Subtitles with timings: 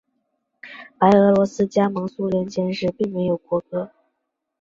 [0.97, 3.91] 白俄罗斯加盟苏联前时并没有国歌。